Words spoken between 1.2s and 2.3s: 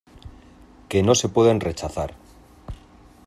pueden rechazar.